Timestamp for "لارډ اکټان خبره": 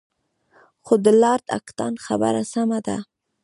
1.21-2.41